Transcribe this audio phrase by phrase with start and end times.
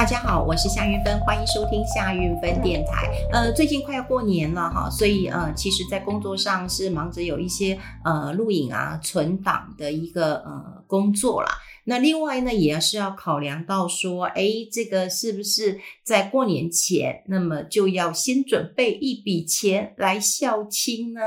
[0.00, 3.10] 大家好，我是夏云芬，欢迎收听夏云芬电台。
[3.30, 11.48] 呃，最近快要过年了哈，所以呃，其实，在工作上是忙着有一些呃录影啊、存档的一个呃工作啦。
[11.84, 21.20] 那另外呢，也要是要考量到说，哎，这个是不是在过年前，那么就要先准备一笔钱来孝亲呢？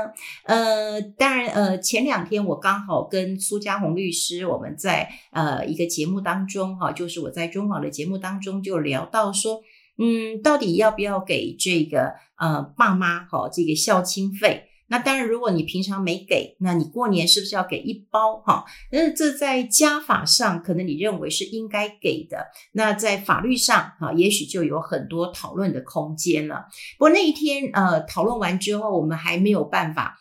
[0.44, 9.60] 呃，当然，呃，前两天我刚好跟苏家红律师，我们在呃一个节目当中，哈，就是我在中广的节目当中就聊到说，
[9.98, 14.68] 嗯，到底要不要给这个呃爸妈哈这个孝亲费？
[14.86, 18.64] 那当然，如果你平常没给，那你过年是不是要给一包哈？
[18.92, 26.66] 那这在加法上可能你认为是应该给的，那在法律上哈，也许就有很多讨论的空间了。
[26.98, 30.18] 不过那一天呃讨论完之后，我们还没有办法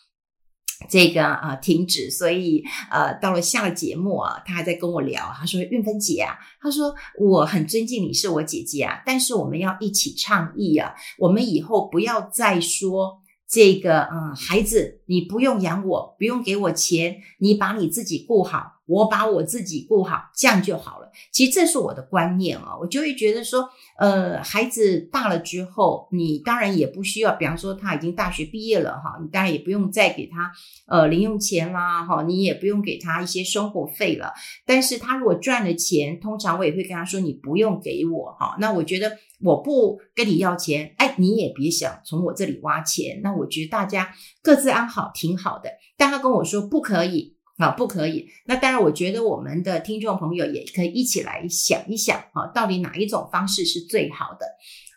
[0.90, 13.22] 这个啊停止，所以呃到了下了节目啊，他还在跟我聊，他说韵芬姐啊，他说我很尊敬你是我姐姐啊，但是我们要一起倡议啊，我们以后不要再说。
[13.54, 21.10] 这个嗯，孩子，你不用养我，不用给我钱，你把你自己顾好，我把我自己顾好，这样就好了。
[21.32, 30.52] 其实这是我的观念啊，我就会觉得说，呃，孩子大了之后，你当然也不需要，比方说他已经大学毕业了哈，你当然也不用再给他
[30.88, 34.34] 呃零用钱啦哈，你也不用给他一些生活费了。
[34.66, 38.56] 但是他如果赚了钱，通常我也会跟他说，你不用给我哈。
[38.60, 39.18] 那我觉得。
[39.46, 43.20] 我不跟你要钱，哎，你也别想从我这里挖钱。
[43.22, 45.70] 那我觉得大家各自安好，挺好的。
[45.98, 48.28] 但他跟我说不可以啊，不可以。
[48.46, 54.46] 那当然，我觉得我们的听众朋友也可以一起来想一想啊，到底哪一种方式是最好的。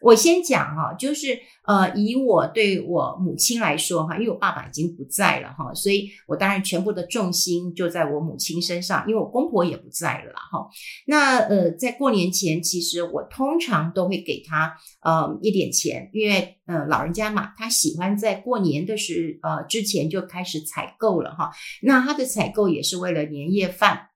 [0.00, 10.69] 我先讲哈，就是呃，以我对我母亲来说哈，因为我爸爸已经不在了哈，所以我当然全部的重心就在我母亲身上，因为我公婆也不在了哈。
[11.06, 21.51] 那呃，在过年前，其实我通常都会给他呃一点钱，因为呃老人家嘛，他喜欢在过年的时呃之前就开始采购了哈。
[21.83, 24.08] 那他的采购也是为了年夜饭，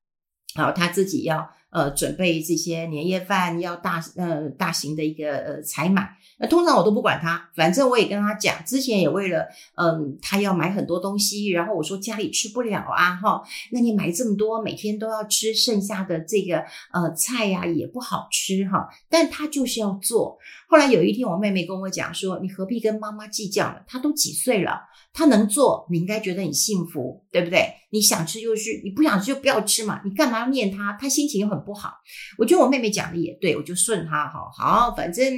[0.55, 1.51] 好，他自己要。
[1.71, 20.39] 呃，准备这些年夜饭要大呃大型的一个呃采买，那通常我都不管他，反正我也跟他讲，之前也为了嗯他要买很多东西，然后我说家里吃不了啊哈，那你买这么多，每天都要吃剩下的这个呃菜呀，也不好吃哈，但他就是要做。
[20.67, 23.77] 后来有一天我妹妹跟我讲说，你何必跟妈妈计较呢？
[23.87, 24.81] 她都几岁了，
[25.13, 27.75] 她能做，你应该觉得很幸福，对不对？
[27.91, 30.97] 你想吃就去，你不想吃就不要吃嘛，你干嘛要念她？
[31.01, 31.60] 她心情又很。
[31.61, 31.93] 不好，
[32.39, 34.51] 我觉得我妹妹讲的也对，我就顺她哈。
[34.57, 35.33] 好，反正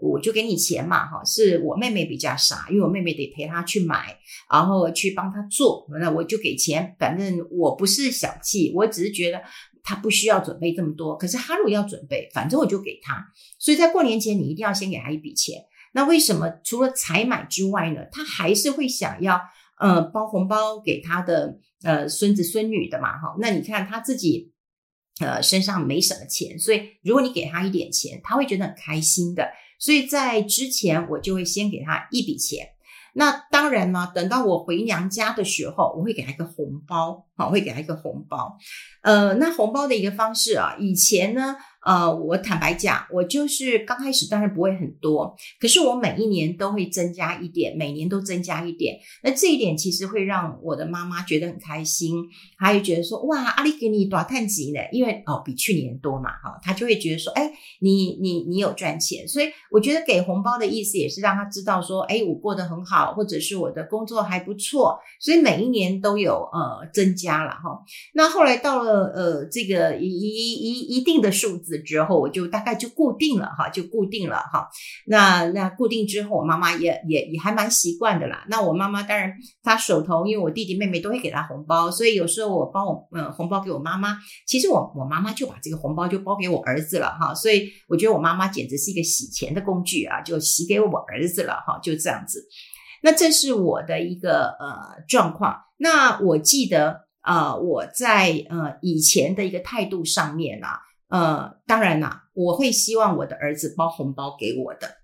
[0.00, 1.24] 我就给你钱嘛哈。
[1.24, 4.16] 是我妹妹比较傻，因为我妹妹得陪她去买，
[4.52, 6.96] 然后去帮她做，那我就给钱。
[6.98, 9.40] 反正我不是小气，我只是觉得
[9.82, 11.16] 她不需要准备这么多。
[11.16, 13.26] 可是她如果要准备，反正我就给她。
[13.58, 15.56] 所以在过年前，你一定要先给她一笔钱。
[15.92, 18.02] 那为什么除了采买之外呢？
[18.12, 19.40] 她还是会想要
[19.80, 23.36] 呃包红包给她的呃孙子孙女的嘛哈。
[23.40, 24.52] 那你看她自己。
[25.20, 29.48] 呃，身上没什么钱，所以如果你给他一点钱，他会觉得很开心的。
[29.78, 32.68] 所以在之前，我就会先给他一笔钱。
[33.14, 38.56] 那当然呢，等到我回娘家的时候，我会给他一个红包，好，会给他一个红包。
[39.02, 41.56] 呃，那红包的一个方式啊，以前呢。
[41.88, 48.98] 呃，我坦白讲，我就是刚开始当然不会很多，可是我每一年都会增加一点，每年都增加一点。
[49.22, 52.26] 那这一点其实会让我的妈妈觉得很开心，
[52.58, 57.50] 她也觉得说哇，阿丽给你多探级呢，因为哦比去年多嘛，哈，她就会觉得说，哎，
[57.80, 67.82] 你你你有赚钱，所以我觉得给红包的意思也是让她知道说，哎，我过得很好，或者是我的工作还不错，所以每一年都有呃增加了哈。
[68.12, 71.77] 那后来到了呃这个一一一一定的数字。
[71.82, 74.68] 之后我就大概就固定了哈，就固定了哈。
[75.06, 78.44] 那那固定之后，我妈妈也也也还蛮习惯的啦。
[78.48, 87.34] 那我妈妈当然她手头，因为我弟弟妹妹都会给她红包，所以有时候我包我嗯红包给我妈妈，其实我我妈妈就把这个红包就包给我儿子了哈。
[87.34, 92.46] 所以我觉得我妈妈简直是一个洗钱的工具啊，就洗给我儿子了哈，就这样子。
[93.02, 95.56] 那这是我的一个呃状况。
[95.78, 100.80] 那我记得呃我在呃以前的一个态度上面啊。
[101.08, 104.96] 呃，当然啦，我会希望我的儿子包红包给我的。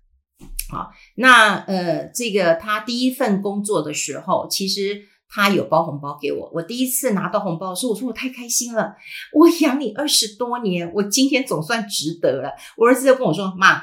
[0.69, 6.51] 好，那呃，这个他第一份工作的时候，其实他有包红包给我。
[6.53, 8.95] 我第一次拿到红包的时候，我说我太开心了，
[9.33, 12.51] 我养你二十多年，我今天总算值得了。
[12.77, 13.81] 我儿子就跟我说：“妈，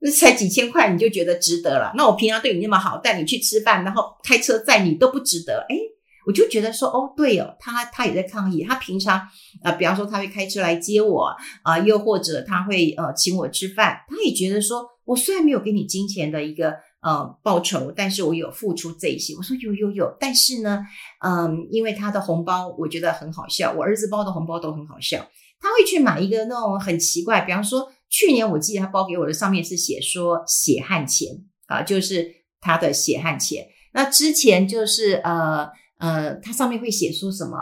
[0.00, 1.92] 那才几千块你就觉得值得了？
[1.96, 5.78] 那我平常对你那么好，带你去吃饭，然后开车载你都不值得？”诶
[6.26, 8.64] 我就觉得说，哦，对哦，他他也在抗议。
[8.64, 9.16] 他平常
[9.62, 19.34] 啊、比方说他会开车来接我啊、又或者他会呃请我吃饭，他也觉得说，我虽然没有给你金钱的一个呃报酬，但是我有付出这一些。
[19.36, 20.84] 我说有有有，但是呢，
[21.24, 25.24] 嗯、因为他的红包我觉得很好笑，我儿子包的红包都很好笑。
[25.60, 31.28] 他会去买一个那种很奇怪，比方说去年我记得他包给我的上面是写说血汗钱
[31.66, 32.28] 啊，就是
[32.60, 33.64] 他的血汗钱。
[33.94, 35.66] 那之前就是呃
[35.98, 37.58] 呃，它上面会写说什么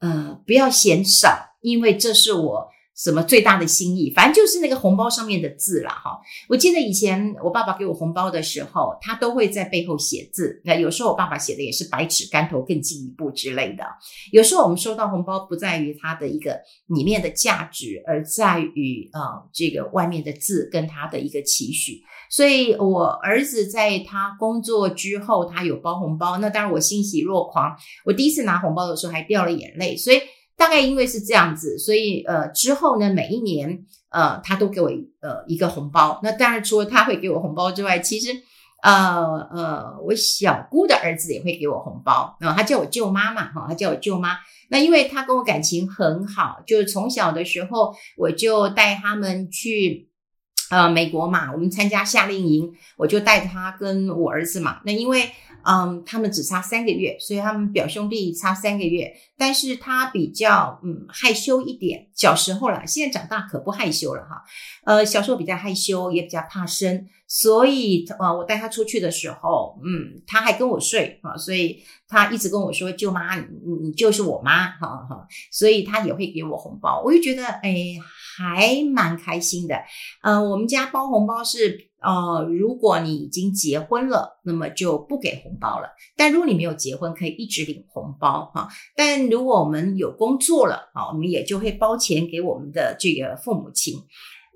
[0.00, 2.70] 呃，不要嫌少，因为这是我。
[3.02, 6.20] 什么最大的心意，反正就是那个红包上面的字啦，哈。
[6.50, 10.60] 我记得以前我爸爸给我红包的时候，他都会在背后写字。
[10.66, 13.84] 那有时候我爸爸写的也是百尺竿头更进一步之类的。
[14.32, 22.02] 有时候我们收到红包，不在于它的一个里面的价值，而在于呃这个外面的字跟他的一个期许。
[22.28, 27.74] 所以我儿子在他工作之后，他有包红包，那当然我欣喜若狂。
[28.04, 30.18] 我第一次拿红包的时候还掉了眼泪，所以。
[30.60, 34.90] 大概因为是这样子，所以呃之后呢，每一年呃他都给我
[35.22, 36.20] 呃一个红包。
[36.22, 38.28] 那当然除了他会给我红包之外，其实
[38.82, 42.36] 呃呃我小姑的儿子也会给我红包。
[42.40, 44.36] 然后他叫我舅妈嘛，哈，他叫我舅妈。
[44.68, 50.10] 那因为他跟我感情很好，就是从小的时候我就带他们去
[50.70, 54.80] 呃美国嘛，我们参加夏令营，我就带他跟我儿子嘛。
[54.84, 55.30] 那因为
[55.64, 59.12] 嗯，他们只差三个月，所以他们表兄弟差三个月。
[59.36, 64.42] 但是他比较嗯害羞一点，小时候啦，现在长大可不害羞了哈。
[64.84, 73.46] 呃，小时候比较害羞，也比较怕生，所以呃，我带他出去的时候，嗯，他还跟我睡啊，所以他一直跟我说：“舅妈，你
[73.82, 77.96] 你就是我妈。”哈哈，所以他也会给我红包，我就觉得哎，
[78.36, 79.74] 还蛮开心的。
[80.22, 81.89] 呃，我们家包红包是。
[82.02, 85.88] 呃，如果你已经结婚了，那么就不给红包了。
[86.16, 88.68] 但如果你没有结婚，可以一直领红包哈。
[88.96, 93.94] 但如果我们有工作了啊，我们也就会包钱给我们的这个父母亲。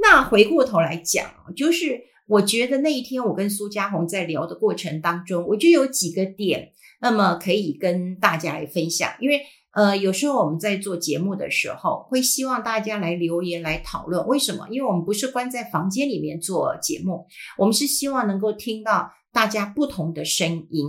[0.00, 9.40] 那回过头来讲，就是我觉得那一天我跟苏嘉红在聊的过程当中，我就有几个点，那么可以跟大家来分享，因为。
[9.74, 14.24] 呃，有时候我们在做节目的时候，会希望大家来留言来讨论。
[14.28, 14.68] 为什么？
[14.70, 17.26] 因为我们不是关在房间里面做节目，
[17.58, 20.86] 我们是希望能够听到大家不同的声音。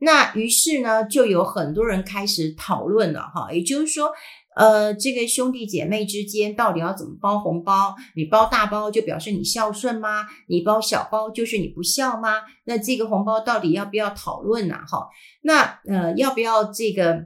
[0.00, 3.52] 那于是呢，就有很多人开始讨论了哈。
[3.52, 4.10] 也就是说，
[4.56, 7.94] 呃，这个兄弟姐妹之间到底要怎么包红包？
[8.16, 10.26] 你包大包就表示你孝顺吗？
[10.48, 12.40] 你包小包就是你不孝吗？
[12.64, 14.76] 那这个红包到底要不要讨论呢？
[14.88, 15.06] 哈，
[15.42, 17.24] 那呃，要不要这个？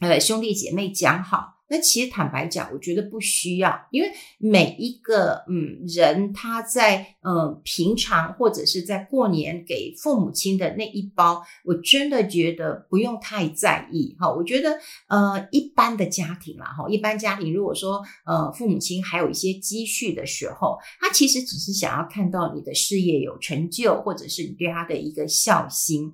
[0.00, 14.32] 呃，兄弟姐妹讲好，那其实坦白讲，我觉得不需要，因为每一个嗯人他在呃平常或者是在过年给父母亲的那一包，我真的觉得不用太在意哈。
[14.32, 26.10] 我觉得呃一般的家庭啦哈，一般家庭如果说呃父母亲还有一些积蓄的时候，他其实只是想要看到你的事业有成就，或者是你对他的一个孝心。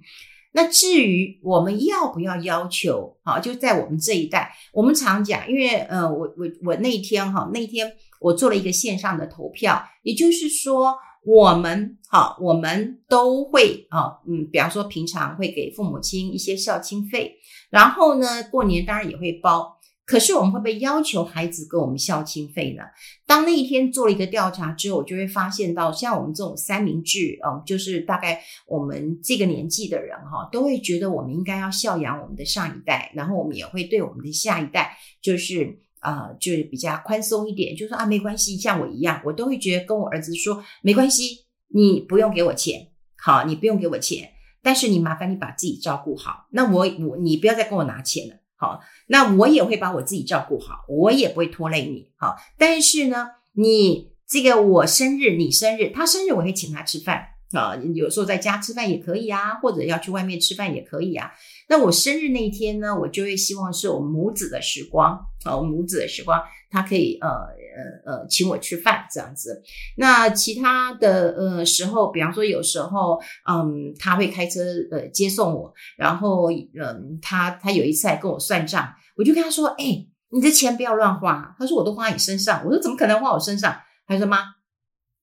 [0.57, 17.37] 那至于我们要不要要求，好，就在我们这一代，我们常讲，因为呃，我我我那天哈，那天我做了一个线上的投票，也就是说，我们好，我们都会啊，嗯，比方说平常会给父母亲一些孝亲费，
[17.69, 19.76] 然后呢，过年当然也会包。
[20.07, 22.85] 可是我们会不会要求孩子给我们孝亲费呢？
[23.27, 44.31] 当那一天做了一个调查之后，我就会发现到，像我们这种三明治，嗯，就是大概我们这个年纪的人哈，都会觉得我们应该要孝养我们的上一代，然后我们也会对我们的下一代，就是啊、呃，就是比较宽松一点，就说啊，没关系，像我一样，我都会觉得跟我儿子说，没关系，你不用给我钱，好，你不用给我钱，
[44.63, 48.37] 但是你麻烦你把自己照顾好，那我我你不要再跟我拿钱了。
[48.57, 52.11] 好，那我也会把我自己照顾好，我也不会拖累你。
[52.17, 57.77] 好，但是呢，你这个我生日，你生日，他生日，我会请他吃饭啊。
[57.95, 61.31] 有时候在家吃饭也可以啊，或者要去外面吃饭也可以啊。
[61.69, 69.63] 那我生日那一天呢，我就会希望是我母子的时光啊，我母子的时光，他可以呃呃呃请我吃饭这样子。
[69.97, 74.61] 那其他的呃时候，比方说有时候嗯他会开车
[74.91, 81.55] 呃接送我，然后嗯他他有一次还跟我算账，我就跟他说，哎，你的钱不要乱花。
[81.59, 83.77] 他说我都花你身上，我说怎么可能花我身上？
[84.07, 84.39] 他说妈，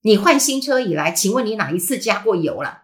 [0.04, 2.84] 你换新车以来，请问你哪一次加过油了？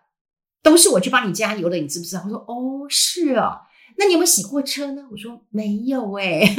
[0.62, 2.24] 都是我去帮你加油的，你知不知道？
[2.26, 3.60] 我说哦，是哦，
[3.98, 5.04] 那你有没有洗过车呢？
[5.12, 6.42] 我说没有哎。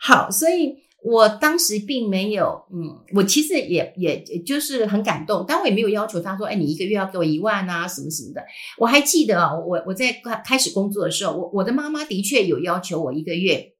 [0.00, 8.42] 好，所以我当时并没有，嗯，我其实也也就是很感动，但我也没有要求他说，哎，你一个月要给我一万啊，什么什么的。
[8.78, 13.74] 我还记得啊，我我在开始工作的时候，我我的妈妈的确有要求我一个月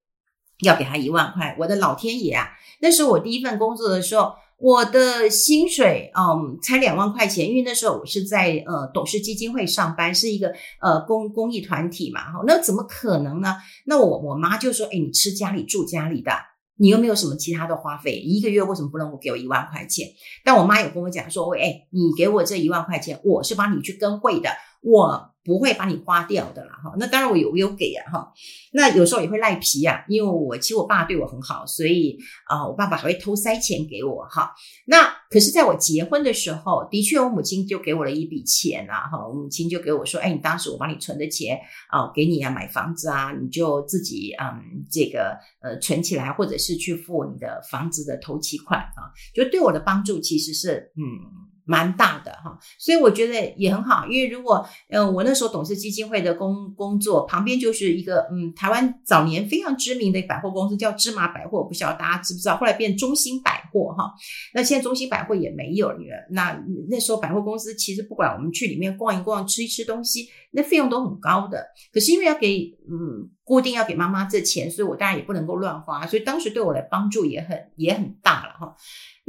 [0.64, 1.56] 要给他一万块。
[1.58, 2.48] 我的老天爷啊，
[2.80, 4.32] 那时候我第一份工作的时候。
[4.60, 13.54] 我的薪水，嗯，才两万块钱，因为那时候我是在呃董事基金会上班，是一个呃公公益团体嘛，哈，那怎么可能呢？
[13.86, 16.32] 那我我妈就说，哎，你吃家里住家里的，
[16.76, 20.08] 你又没有什么其他的花费，一个月为什么不能给我一万块钱？
[20.44, 24.50] 但我妈有跟我讲说，喂哎，你给我这一万块钱，我是帮你去跟会的，
[24.82, 25.35] 我。
[25.44, 26.94] 不会把你花掉的啦，哈。
[26.99, 28.32] 那当然我有有给啊，哈。
[28.75, 34.52] 那有时候也会赖皮啊，因为我其实我爸对我很好，所以啊，我爸爸还会偷塞钱给我，哈。
[34.87, 39.26] 那可是在我结婚的时候，的确我母亲就给我了一笔钱啊，哈。
[39.26, 41.58] 我母亲就给我说，哎，你当时我帮你存的钱
[41.88, 51.47] 啊，给你啊买房子啊，你就自己嗯这个呃存起来，或者是去付你的房子的头期款啊，就对我的帮助其实是嗯。
[51.68, 64.10] 蛮大的哈，所以我觉得也很好，因为如果嗯，我那时候董事基金会的工工作旁边就是一个嗯，台湾早年非常知名的百货公司叫芝麻百货，我不晓得大家知不知道，后来变中兴百货哈，
[64.54, 65.98] 那现在中兴百货也没有了。
[66.30, 66.58] 那
[66.88, 71.66] 那时候百货公司其实不管我们去里面逛一逛、吃一吃东西，那费用都很高的。
[71.92, 78.75] 可是因为要给嗯固定要给妈妈这钱，所以我当然也不能够乱花，所以当时对我的帮助也很也很大了哈。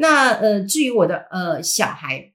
[0.02, 2.32] 那呃，至于我的呃小孩，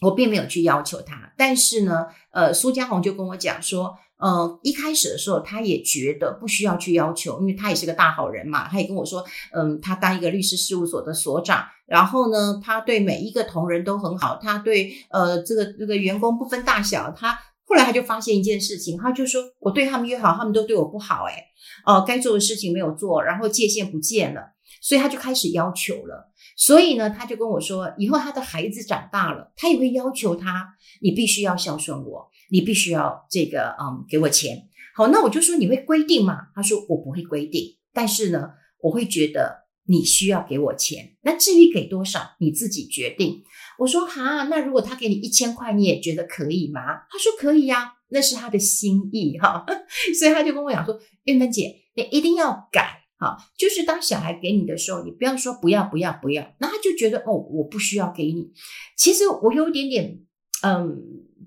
[0.00, 8.66] 我并没有去要求他，但是呢，呃，苏家红就跟我讲说，呃，一开始的时候他也觉得不需要去要求，因为他也是个大好人嘛。
[8.68, 17.12] 他也跟我说，嗯、他当一个律师事务所的所长，然后呢，他对每一个同仁都很好，他对呃这个这个员工不分大小。
[17.14, 21.44] 他后来他就发现一件事情，他就说我对他们越好，他们都对我不好，哎，
[21.84, 24.40] 哦，该做的事情没有做，然后界限不见了，
[24.80, 26.32] 所以他就开始要求了。
[26.56, 30.68] 所以呢，他就跟我说，以后他的孩子长大了，他也会要求他，
[31.00, 34.68] 你必须要孝顺我，你必须要这个，嗯，给我钱。
[34.94, 36.48] 好，那我就说，你会规定吗？
[36.54, 41.16] 他说我不会规定，但是呢，我会觉得你需要给我钱。
[41.22, 43.42] 那至于给多少，你自己决定。
[43.80, 46.80] 我说哈，那如果他给你一千块，你也觉得可以吗？
[47.10, 49.66] 他说可以呀，那是他的心意哈。
[50.16, 53.00] 所以他就跟我讲说，韵芬姐，你一定要改。
[53.16, 58.52] 好，就是当小孩给你的时候，你不要说不要不要不要，那他就觉得哦，我不需要给你。
[58.96, 60.20] 其实我有一点点
[60.62, 61.00] 嗯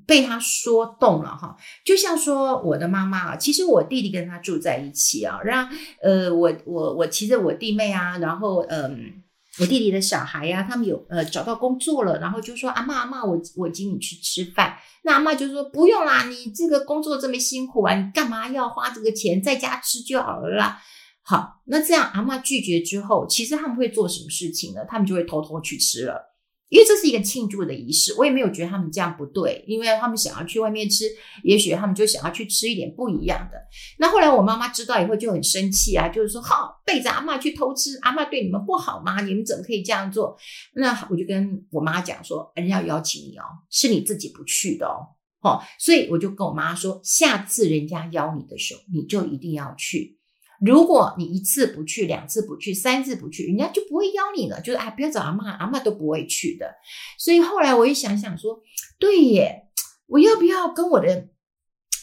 [0.07, 5.69] 被他说动了哈，就像说我的妈妈啊，其实我弟弟跟他住在一起啊，让
[6.01, 9.21] 呃我我我骑着我弟妹啊，然后嗯
[9.59, 14.77] 我弟弟的小孩呀、啊，他们有呃找到工作了，然后就说阿妈阿妈，我我请你去吃饭。
[15.03, 20.79] 那阿妈就说不用啦，你这个工作这么辛苦啊，你干嘛要花这个钱，在家吃就好了啦。
[21.29, 24.85] 好，那这样阿嬷拒绝之后，其实他们会做什么事情呢？
[24.87, 26.37] 他们就会偷偷去吃了，
[26.69, 28.13] 因为这是一个庆祝的仪式。
[28.17, 31.03] 我也没有觉得他们这样不对，因为他们想要去外面吃，
[31.43, 33.57] 也许他们就想要去吃一点不一样的。
[33.99, 39.19] 那后来我妈妈知道以后就很生气啊，就是说，好，背着阿嬷去偷吃，阿嬷对你们不好吗？
[39.19, 40.37] 你们怎么可以这样做？
[40.75, 50.16] 那我就跟我妈讲说，人家邀请你哦，是你自己不去的哦，哦，所以我就跟我妈说，下次人家邀你的时候，你就一定要去。
[50.59, 54.59] 如果你一次不去，两次不去，三次不去，人家就不会邀你了。
[54.61, 56.75] 就是哎，不要找阿妈，阿妈都不会去的。
[57.17, 58.59] 所以后来我一想想说，
[58.97, 59.67] 对耶，
[60.07, 61.27] 我要不要跟我的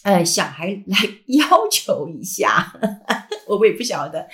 [0.05, 2.73] 呃小孩来 要求一下？
[3.47, 4.27] 我也不晓得，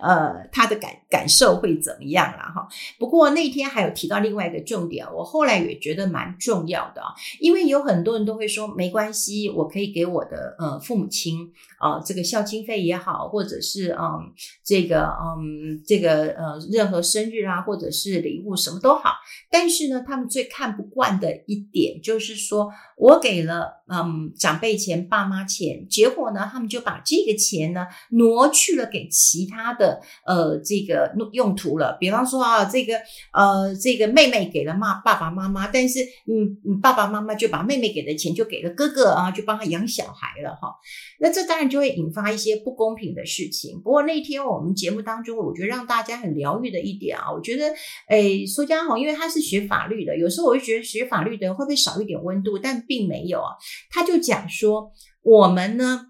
[0.00, 2.66] 呃，他的感感受会怎么样了哈。
[2.98, 14.32] 不过那天还有提到另外一个重点，我后来也觉得蛮重要的啊，因为有很多人都会说没关系，我可以给我的呃父母亲啊、这个孝亲费也好，或者是嗯
[14.64, 19.10] 这个嗯这个呃任何生日啊，或者是礼物什么都好。
[19.50, 28.50] 但是呢，他们最看不惯的一点就是说我给了嗯长辈钱、爸妈钱，结果呢，他们就把这个钱呢挪。
[28.56, 32.94] 去了给其他的呃这个用途了，比方说啊，这个
[33.32, 40.74] 呃这个妹妹给了妈爸爸妈妈，但是嗯嗯爸爸妈妈就把妹妹给的钱就给了哥哥啊，就帮他养小孩了哈。
[41.20, 43.78] 那这当然就会引发一些不公平的事情。
[43.82, 47.74] 不过那天我们节目当中，我觉得让大家很疗愈的一点啊，我觉得
[48.08, 53.52] 诶苏家红因为他是学法律的，有时候我就觉得学法律的会不会少一点温度，但并没有啊。
[53.90, 54.92] 他就讲说
[55.22, 56.06] 我们呢。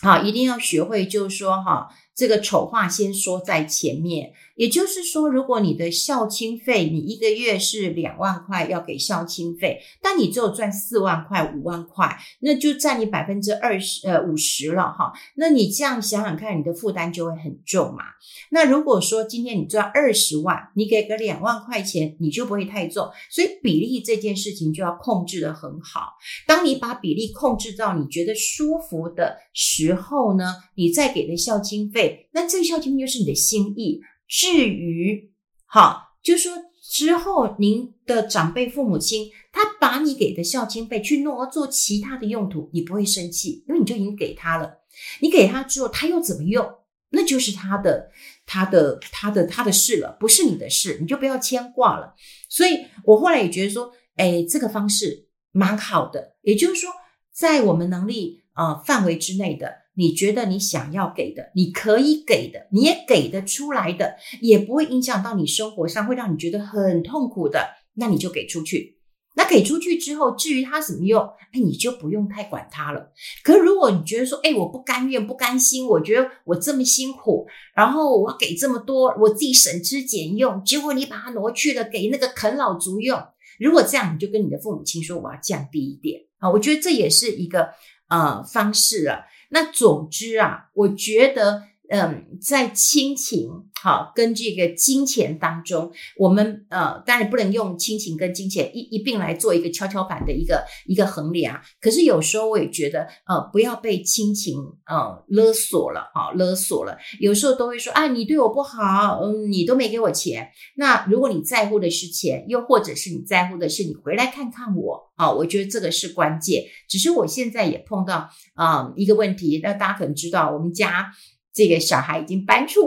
[0.00, 4.32] 好，一定要学会，就是说哈，这个丑话先说在前面。
[4.58, 15.12] 也就是说，如果你的孝亲费，你一个月是两万块要给孝亲费，但你只有赚四万块、五万块，那就占你百分之二十呃五十了哈。
[15.36, 18.02] 那你这样想想看，你的负担就会很重嘛。
[18.50, 23.08] 那如果说今天你赚二十万，你给个两万块钱，你就不会太重。
[23.30, 26.14] 所以比例这件事情就要控制得很好。
[26.48, 34.00] 当你把比例控制到你觉得舒服的时候呢，你再给的孝亲费，那这个孝亲费就是你的心意。
[34.28, 35.32] 至于，
[35.64, 36.52] 好，就说
[36.90, 44.82] 之后您的长辈父母亲，他把你给的孝亲费去挪做其他的用途，你不会生气，因为你就已经给他了。
[45.20, 46.68] 你给他之后，他又怎么用，
[47.10, 48.10] 那就是他的、
[48.44, 52.14] 他的、他的、他的事了，不是你的事，你就不要牵挂了。
[52.50, 56.90] 所以我后来也觉得说，哎，这个方式蛮好的，也就是说，
[57.32, 59.87] 在我们能力呃范围之内的。
[59.98, 68.96] 你觉得你想要给的，你可以给的，你也给得出来的，也不会影响到你生活上，会让你觉得很痛苦的，那你就给出去。
[69.34, 71.20] 那给出去之后，至于它怎么用，
[71.52, 73.12] 哎，你就不用太管它了。
[73.42, 83.20] 可如果你觉得说，哎，我不甘愿、不甘心，我觉得我这么辛苦，然后我给这么多，我自己省吃俭用，结果你把它挪去了给那个啃老族用，
[83.58, 86.50] 如果这样，你就跟你的父母亲说，我要降低一点啊。
[86.50, 87.68] 我觉得这也是一个
[88.08, 89.20] 呃方式啊。
[89.50, 93.48] 那总之啊，我觉得，嗯，在亲情
[93.80, 101.60] 好跟这个金钱当中，我们呃当然不能用亲情跟金钱一一并来做一个跷跷板的一个一个衡量。
[101.80, 106.98] 可是有时候我也觉得，呃，不要被亲情呃勒索了啊，勒索了。
[107.20, 110.50] 有时候都会说，啊，你对我不好，嗯，你都没给我钱。
[110.76, 115.08] 那如果你在乎的是钱，又或者是你在乎的是你回来看看我。
[115.16, 116.62] 啊，我觉得这个是关键。
[116.88, 121.10] 只是我现在也碰到啊、嗯、一个问题，那大家可能知道，我们家
[121.58, 122.82] 这个小孩已经搬出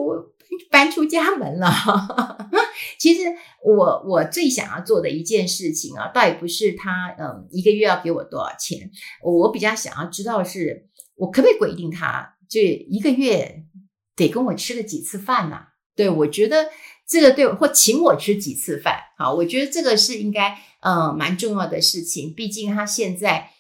[0.72, 1.70] 搬出家门了。
[2.98, 3.24] 其实
[3.64, 8.90] 我我最想要做的一件事情啊，倒也不是他嗯一个月要给我多少钱，
[9.22, 13.64] 我比较想要知道是，我可不可以规定他就一个月
[14.16, 15.68] 得跟我吃个几次饭呢、啊？
[15.96, 16.70] 对，我觉得
[17.08, 18.96] 这个对，或请我吃几次饭。
[19.18, 20.58] 好，我觉得这个是应该。
[20.84, 23.52] 嗯，蛮重要的事情，毕竟他现在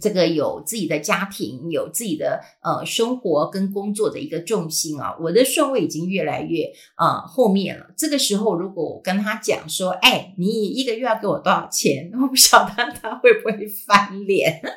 [0.00, 5.16] 这个有自己的家庭，有自己的呃生活跟工作的一个重心啊。
[5.20, 7.86] 我的顺位已经越来越呃后面了。
[7.96, 12.10] 这个时候，如果我跟他讲说，哎，你一个月要给我多少钱？
[12.20, 14.60] 我不晓得他会不会翻脸。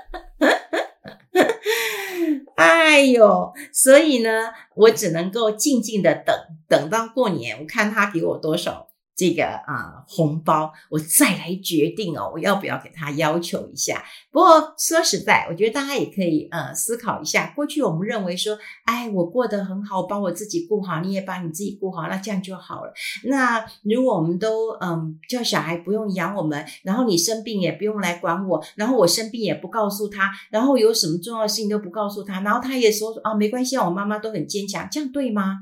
[2.55, 4.29] 哎呦，所以呢，
[4.75, 6.35] 我只能够静静的等，
[6.67, 8.87] 等到过年，我看他给我多少。
[9.15, 14.03] 这个啊、呃、红包，我再来决定哦，我要不要给他要求一下？
[14.31, 17.53] 不过说实在，我觉得大家也可以呃思考一下。
[17.55, 22.93] 过去我们认为说，哎，我过得很好，我把我自己顾好，你也把你自己顾好，那这样就好了。
[23.25, 35.59] 那如果我们都嗯叫小孩不用养我们，然后你生病也不用来管我，然后我生病也不告诉他，然后有什么重要的事情都不告诉他，然后他也说啊没关系，我妈妈都很坚强，这样对吗？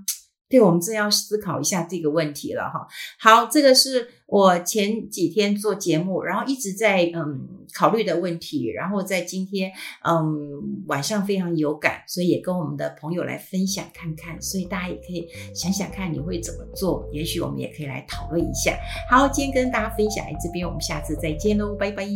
[0.49, 2.87] 对，我们真要思考一下这个问题了哈。
[3.19, 9.71] 好，这个是我前几天做节目，然后一直在嗯考虑的问题，然后在今天
[10.03, 18.75] 嗯晚上非常有感，所以也跟我们的朋友来分享看看，所以大家也可以想想看你会怎么做，也许我们也可以来讨论一下。
[19.09, 22.07] 好，今天跟大家分享在这边，我们下次再见喽，拜拜。